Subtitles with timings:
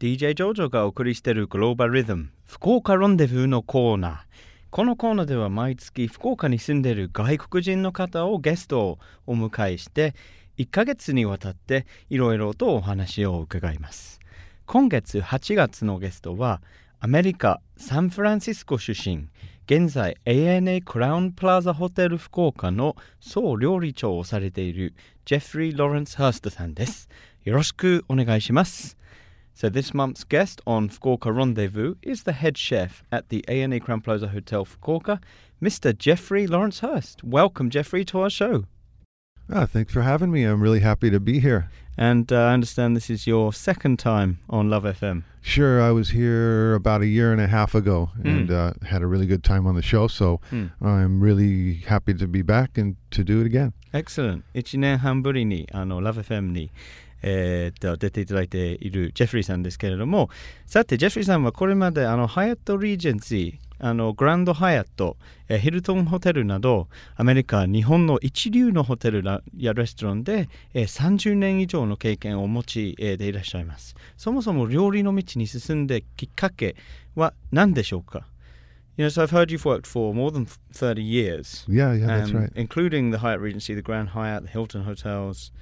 [0.00, 4.16] DJ ジョジョがお送りしているグローバルリズム福岡ロンデブーのコーナー。
[4.70, 10.14] このコーナーでは毎月福岡に住んでいる外国人の方をゲストをお迎えして
[10.56, 14.20] 1ヶ月にわたっていろいろとお話を伺います。
[14.66, 16.62] 今月8月のゲストは
[17.00, 19.26] アメリカ・サンフランシスコ出身
[19.66, 24.94] 現在 ANA クラウンプラザホテル福岡の総料理長をされている
[25.24, 27.08] ジェフリー・ローレンス・ハーストさんです。
[27.42, 28.96] よろしくお願いします。
[29.58, 34.28] So this month's guest on Fukuoka Rendezvous is the head chef at the ANA Crowne Plaza
[34.28, 35.20] Hotel Fukuoka,
[35.60, 35.98] Mr.
[35.98, 37.24] Jeffrey Lawrence Hurst.
[37.24, 38.66] Welcome, Jeffrey, to our show.
[39.50, 40.44] Oh, thanks for having me.
[40.44, 41.70] I'm really happy to be here.
[41.96, 45.24] And uh, I understand this is your second time on Love FM.
[45.40, 48.28] Sure, I was here about a year and a half ago hmm.
[48.28, 48.54] and mm.
[48.54, 50.06] uh, had a really good time on the show.
[50.06, 50.70] So mm.
[50.80, 53.72] I'm really happy to be back and to do it again.
[53.92, 54.44] Excellent.
[54.54, 56.70] 一年半ぶりにあの Love FM に
[57.22, 60.30] えー出ていただいているジェフリーさんですけれども
[60.66, 65.16] さてジェフリーさんはこれまであのハイアット・リージェンシーあのグランドハイアット、
[65.48, 73.94] えーヒルトンホテルなどアメリカ日本の一流のホテルらやレストランで、えー30年以上の経験をお持ち、えーでいらっしゃいます。
[74.16, 76.74] そもそも料理の道に進んできっかけ
[77.14, 78.26] は何でしょうか
[78.96, 81.64] ？You know, so I've heard you've worked for more than 30 years.
[81.68, 82.52] Yeah, yeah, that's um, right.
[82.56, 85.52] including the Hyatt Regency, the Grand Hyatt, the Hilton hotels,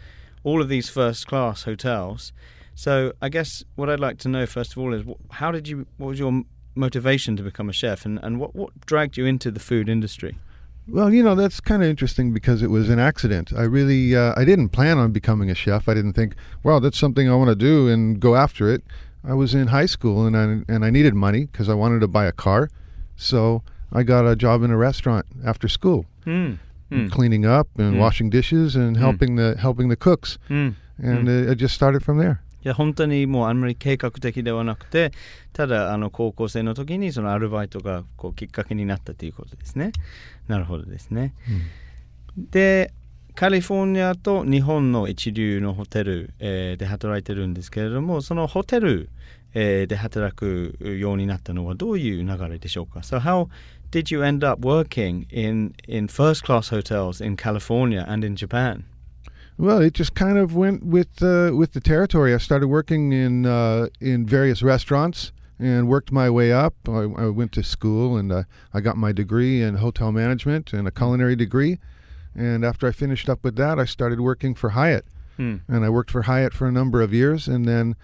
[0.44, 2.32] all of these first class hotels.
[2.74, 5.86] So I guess what I'd like to know first of all is how did you,
[5.96, 6.42] what was your
[6.74, 10.38] motivation to become a chef, and, and what, what dragged you into the food industry?
[10.88, 13.52] Well, you know, that's kind of interesting because it was an accident.
[13.52, 15.88] I really, uh, I didn't plan on becoming a chef.
[15.88, 18.84] I didn't think, well, that's something I want to do and go after it.
[19.24, 22.08] I was in high school and I, and I needed money because I wanted to
[22.08, 22.70] buy a car.
[23.16, 26.06] So I got a job in a restaurant after school.
[26.24, 26.58] Mm.
[26.90, 27.10] Mm.
[27.10, 28.00] cleaning up and Mm.
[28.00, 29.02] washing dishes and Mm.
[29.02, 30.38] helping the helping the cooks.
[30.50, 32.36] うん、and uh, it just started from there.
[32.64, 35.12] いや本当にもうあんまり計画的ではなくて
[35.52, 39.92] ただあの高校生の時にそのアルバイトがこうきっかけになったということですね。
[40.48, 41.32] なるほどですね、
[42.36, 42.92] で
[43.34, 49.10] カリフォルニアと日本の一流のホテル、えーで働いてるんですけれどもそのホテル、
[49.55, 53.47] えーで働くようになったのはどういう流れでしょうか So how
[53.91, 58.85] did you end up working in, in first class hotels in California and in Japan?
[59.57, 63.45] well it just kind of went with uh, with the territory i started working in
[63.45, 68.31] uh, in various restaurants and worked my way up i, I went to school and
[68.31, 71.77] uh, i got my degree in hotel management and a culinary degree
[72.33, 75.05] and after i finished up with that i started working for hyatt
[75.37, 77.95] うん、 and i worked for hyatt for a number of years and then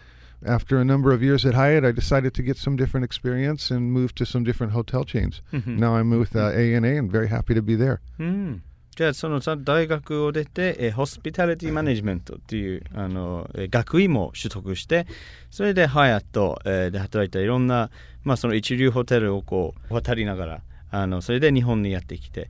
[0.45, 3.91] after a number of years at Hyatt, I decided to get some different experience and
[3.91, 5.41] move to some different hotel chains.
[5.51, 7.99] Now I'm with uh, A&A and very happy to be there.
[8.19, 8.63] うん、
[8.95, 15.07] じゃあそのさ大学を出て、えーホスピタリティマネジメントっていうあの、えー学位も取得して
[15.49, 17.89] それでハヤット、えーで働いたいろんな、
[18.23, 22.49] まあ、その一流ホテルをこう渡りながらあのそれで日本にやってきて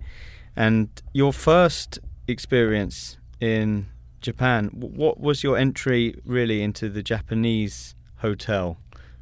[0.55, 3.87] And your first experience in
[4.22, 8.78] Japan what was your entry really into the Japanese hotel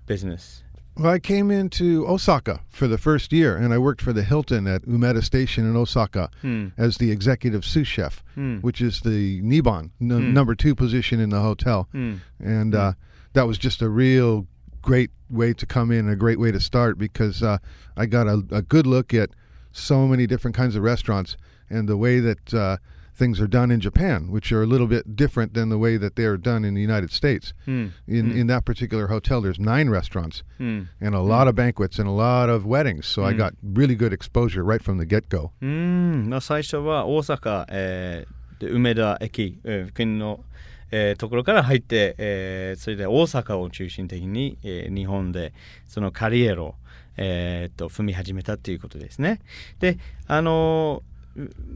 [0.07, 0.63] business?
[0.97, 4.67] Well, I came into Osaka for the first year, and I worked for the Hilton
[4.67, 6.69] at Umeda Station in Osaka Hmm.
[6.77, 8.59] as the executive sous chef, Hmm.
[8.59, 10.35] which is the Niban, n- Hmm.
[10.35, 11.89] number two position in the hotel.
[11.93, 12.15] Hmm.
[12.39, 12.93] And uh,
[13.33, 14.47] that was just a real
[14.83, 17.59] great way to come in, a great way to start because uh,
[17.97, 19.31] I got a, a good look at
[19.73, 21.37] so many different kinds of restaurants
[21.71, 22.77] and the way that uh,
[23.20, 26.16] things are done in Japan, which are a little bit different than the way that
[26.18, 27.54] they are done in the United States.
[27.66, 27.88] Hmm.
[28.08, 30.88] In in that particular hotel, there's nine restaurants Hmm.
[31.00, 33.06] and a lot of banquets and a lot of weddings.
[33.08, 33.38] So I Mm.
[33.38, 35.52] got really good exposure right from the get go.
[35.62, 40.44] うーん、まあ、最初は大阪、えーで梅田駅、えー国の、
[40.92, 45.54] えーところから入って、えーそれで大阪を中心的に、えー日本で
[45.88, 46.76] そのカリエロを、
[47.18, 49.40] えーっと踏み始めたということですね。
[49.80, 49.98] で、
[50.28, 51.16] あのーう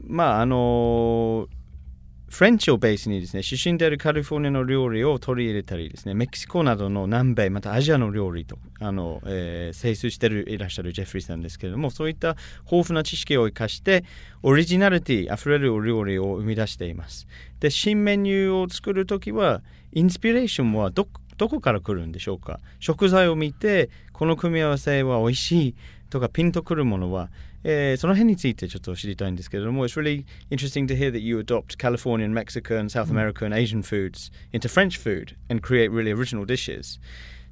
[0.07, 1.65] まああのー
[2.27, 12.35] フレンチをベースにですね、出身であるカリフォルニアの料理を取り入れたりですね、メキシコなどの南米、またアジアの料理と、あの、えー精通してるいらっしゃるジェフリーさんですけれども、そういった
[12.69, 14.03] 豊富な知識を生かして、
[14.43, 17.25] オリジナリティあふれるお料理を生み出しています。
[17.59, 19.61] で、新メニューを作るときは、
[19.93, 25.74] インスピレーションはどどこから来るんでしょうか食材を見て、この組み合わせは美味しい
[26.10, 27.30] とかピンとくるものは、
[27.64, 34.98] えーその辺についてちょっと知りたいんですけれども、It's really interesting to hear that you adopt Californian, Mexican, South American, Asian foods into French
[34.98, 36.98] food and create really original dishes.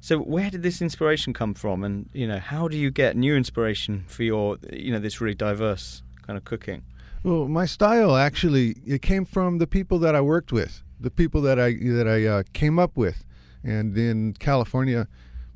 [0.01, 3.35] So where did this inspiration come from, and you know how do you get new
[3.35, 6.83] inspiration for your you know this really diverse kind of cooking?
[7.23, 11.41] Well, my style actually it came from the people that I worked with, the people
[11.41, 13.25] that I that I uh, came up with,
[13.64, 15.08] And in California,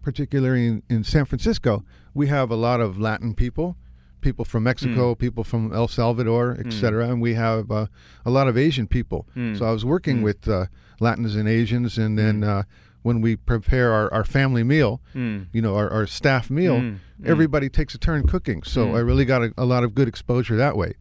[0.02, 1.84] particularly in, in San Francisco,
[2.14, 3.76] we have a lot of Latin people,
[4.20, 5.18] people from Mexico, mm.
[5.18, 7.06] people from El Salvador, etc.
[7.06, 7.10] Mm.
[7.12, 7.86] And we have uh,
[8.24, 9.26] a lot of Asian people.
[9.36, 9.58] Mm.
[9.58, 10.24] So I was working hmm.
[10.24, 10.66] with uh,
[11.00, 12.48] Latins and Asians, and then hmm.
[12.48, 12.62] uh,
[13.02, 15.42] when we prepare our, our family meal, hmm.
[15.52, 16.94] you know, our, our staff meal,
[17.24, 18.62] everybody takes a turn cooking.
[18.62, 20.94] So I really got a, a, lot of good exposure that way.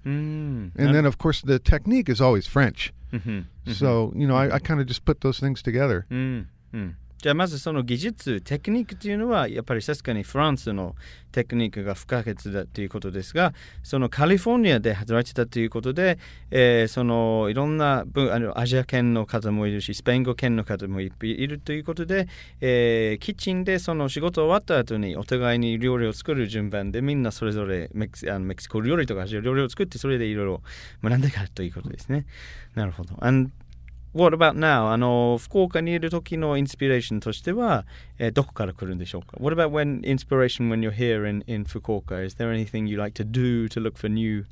[0.75, 2.94] And then, of course, the technique is always French.
[3.12, 3.30] Mm-hmm.
[3.30, 3.71] Mm-hmm.
[3.71, 6.06] So, you know, I, I kind of just put those things together.
[6.12, 6.48] Mm.
[6.74, 10.96] うん、じゃあまずその技術テクニックというのはやっぱり確かにフランスの
[11.31, 16.19] テクニックが不可欠だということですがそのカリフォルニアで働いてたということで、
[16.52, 22.28] えーそのいろんなあのアジア圏の方もいるしスペイン語圏の方もいるということで、
[22.62, 30.62] えーキッチンでその仕事終わった後にお互いに料理を作る順番でみんなそれぞれメキあのメキシコ料理とかアジア料理を作ってそれでいろいろ
[31.04, 32.25] 学んでからということですね。
[32.75, 33.16] なるほど。
[33.22, 33.52] And
[34.17, 34.91] What about now?
[34.91, 37.87] あの福岡にいる時のインスピレーションとしては、
[38.19, 42.23] えーどこから来るんでしょうか What about when inspiration when you're here in, in Fukuoka?
[42.25, 44.44] Is there anything you like to do to look for new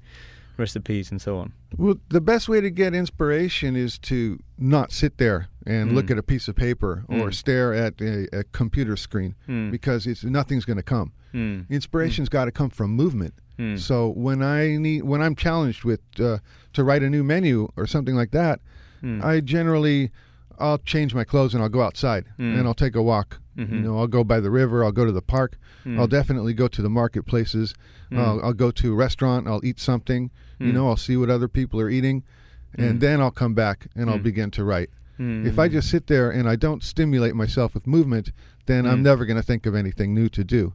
[0.56, 1.52] recipes and so on?
[1.76, 6.16] Well, the best way to get inspiration is to not sit there and look at
[6.18, 9.34] a piece of paper or stare at a, a computer screen
[9.70, 11.12] because it's nothing's going to come.
[11.32, 11.66] うん。
[11.70, 13.34] Inspiration's got to come from movement.
[13.58, 13.78] Mm.
[13.78, 16.38] So when I need when I'm challenged with uh,
[16.72, 18.60] to write a new menu or something like that,
[19.05, 19.23] Mm.
[19.23, 20.11] I generally
[20.57, 22.57] I'll change my clothes and I'll go outside Mm.
[22.59, 23.39] and I'll take a walk.
[23.57, 23.71] Mhm.
[23.71, 24.83] You know, I'll go by the river.
[24.85, 25.57] I'll go to the park.
[25.85, 25.99] Mm.
[25.99, 27.73] I'll definitely go to the marketplaces.
[28.11, 28.19] Mm.
[28.19, 29.47] I'll, I'll go to a restaurant.
[29.47, 30.31] I'll eat something.
[30.59, 30.73] You Mm.
[30.73, 32.23] know, I'll see what other people are eating,
[32.73, 32.99] and Mm.
[33.01, 34.89] then I'll come back and I'll begin to write.
[35.17, 38.31] If I just sit there and I don't stimulate myself with movement,
[38.65, 38.85] then.
[38.85, 40.73] I'm never going to think of anything new to do.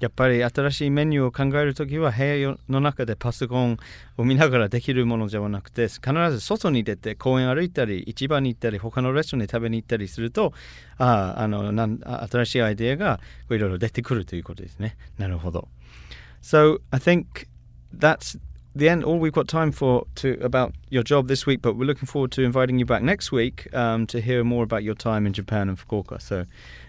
[0.00, 3.76] やっぱり新しいメニューを考えるときは部屋の中でパソコン
[4.16, 10.54] を見ながらできるものではなくて必ず外に出て公園歩いたり市場に行ったり他のレストランに食べに行ったりすると
[10.96, 12.00] ああのなん
[12.30, 13.20] 新しいアイデアが
[13.50, 15.68] いろいろ出てくるということですねなるほど。
[16.42, 17.46] So I think
[17.94, 18.38] that's
[18.74, 21.84] the end all we've got time for to about your job this week but we're
[21.84, 25.26] looking forward to inviting you back next week um, to hear more about your time
[25.26, 26.44] in Japan and Fukuoka so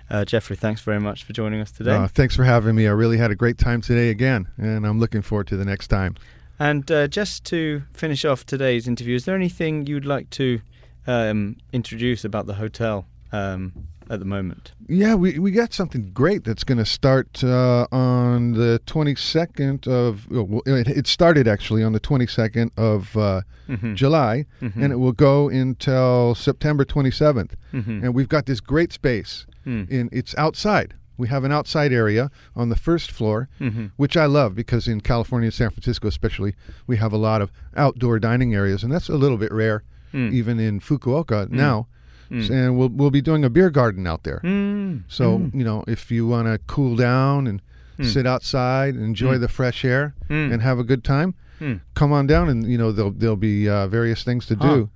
[0.09, 2.87] uh, Jeffrey thanks very much for joining us today Uh, thanks for having me.
[2.87, 5.87] I really had a great time today again, and I'm looking forward to the next
[5.87, 6.15] time.
[6.59, 10.61] And uh, just to finish off today's interview, is there anything you'd like to
[11.07, 13.73] um, introduce about the hotel um,
[14.11, 14.73] at the moment?
[14.87, 20.29] Yeah, we, we got something great that's going to start uh, on the 22nd of.
[20.29, 23.95] Well, it, it started actually on the 22nd of uh, Mhm.
[23.95, 24.75] July, Mhm.
[24.83, 27.51] and it will go until September 27th.
[27.73, 28.03] Mhm.
[28.03, 29.45] And we've got this great space.
[29.65, 29.89] Mm.
[29.89, 30.95] In it's outside.
[31.17, 33.91] We have an outside area on the first floor, Mhm.
[33.95, 36.55] which I love because in California, San Francisco especially,
[36.87, 40.33] we have a lot of outdoor dining areas, and that's a little bit rare, Mm.
[40.33, 41.87] even in Fukuoka now.
[42.30, 42.50] Mm.
[42.50, 44.40] And we'll we'll be doing a beer garden out there.
[44.42, 45.02] Mm.
[45.08, 45.54] So Mm.
[45.54, 47.60] you know, if you want to cool down and
[47.98, 48.04] Mm.
[48.04, 49.40] sit outside, and enjoy Mm.
[49.40, 50.52] the fresh air, Mm.
[50.52, 51.80] and have a good time, Mm.
[51.94, 54.88] come on down, and you know there'll there'll be uh, various things to do.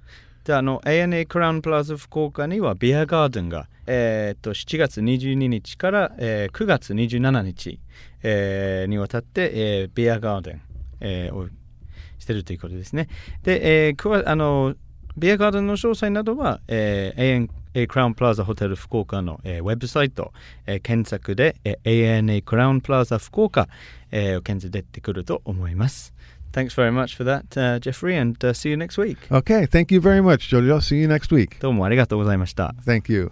[0.44, 7.78] じゃああの ANA クラウンプラザ福岡にはビアガーデンが、えーっと7月22日から、えー9月27日、
[8.22, 10.60] えーにわたって、えービアガーデン、
[11.00, 11.48] えーを
[12.18, 13.08] してるということですね。
[13.44, 14.74] で、えーくわあの
[15.17, 20.31] ビアガーデンの詳細などは、えー ANA クラウンプラザホテル福岡の、えーウェブサイト、
[20.65, 23.67] えー検索で、えー ANA クラウンプラザ福岡、
[24.11, 26.13] えーを検索出てくると思います。
[26.51, 29.17] Thanks very much for that, uh, Jeffrey, and uh, see you next week.
[29.29, 30.79] Okay, thank you very much, Jojo.
[30.79, 31.59] See you next week.
[31.59, 32.73] どうもありがとうございました。
[32.85, 33.31] Thank you.